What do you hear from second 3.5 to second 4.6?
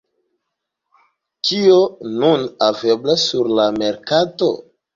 la merkato?